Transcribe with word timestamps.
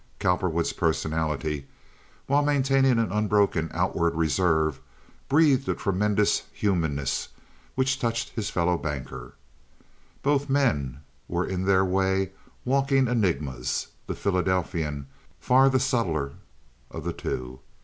Cowperwood's 0.19 0.73
personality, 0.73 1.67
while 2.25 2.41
maintaining 2.41 2.97
an 2.97 3.11
unbroken 3.11 3.69
outward 3.71 4.15
reserve, 4.15 4.79
breathed 5.29 5.69
a 5.69 5.75
tremendous 5.75 6.41
humanness 6.51 7.27
which 7.75 7.99
touched 7.99 8.29
his 8.29 8.49
fellow 8.49 8.79
banker. 8.79 9.35
Both 10.23 10.49
men 10.49 11.01
were 11.27 11.45
in 11.45 11.65
their 11.65 11.85
way 11.85 12.31
walking 12.65 13.07
enigmas, 13.07 13.89
the 14.07 14.15
Philadelphian 14.15 15.05
far 15.39 15.69
the 15.69 15.79
subtler 15.79 16.33
of 16.89 17.03
the 17.03 17.13
two. 17.13 17.59